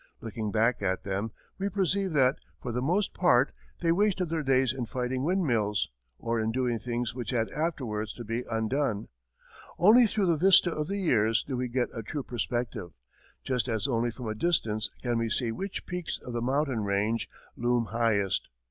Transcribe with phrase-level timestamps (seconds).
[0.19, 1.29] Looking back at them,
[1.59, 3.51] we perceive that, for the most part,
[3.81, 8.11] they wasted their days in fighting wind mills, or in doing things which had afterwards
[8.13, 9.09] to be undone.
[9.77, 12.93] Only through the vista of the years do we get a true perspective,
[13.43, 17.29] just as only from a distance can we see which peaks of the mountain range
[17.55, 18.49] loom highest.